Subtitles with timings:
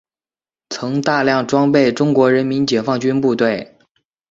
[0.71, 3.77] 曾大量装备中国人民解放军部队。